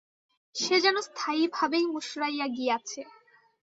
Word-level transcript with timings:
সে 0.55 0.75
যেন 0.79 0.97
স্থায়ীভাবেই 1.01 1.85
মুষড়াইয়া 1.87 2.47
গিয়াছে। 2.47 3.01